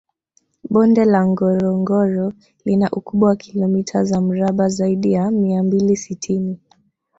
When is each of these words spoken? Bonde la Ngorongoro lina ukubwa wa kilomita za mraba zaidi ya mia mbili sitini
Bonde 0.71 1.03
la 1.11 1.21
Ngorongoro 1.27 2.33
lina 2.65 2.87
ukubwa 2.93 3.29
wa 3.29 3.35
kilomita 3.35 4.03
za 4.03 4.21
mraba 4.21 4.69
zaidi 4.69 5.11
ya 5.11 5.31
mia 5.31 5.63
mbili 5.63 5.95
sitini 5.97 6.59